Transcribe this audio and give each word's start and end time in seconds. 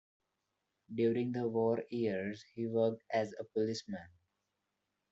During 0.91 1.31
the 1.31 1.47
war 1.47 1.83
years, 1.91 2.41
he 2.55 2.65
worked 2.65 3.03
as 3.13 3.35
a 3.39 3.43
policeman. 3.43 4.07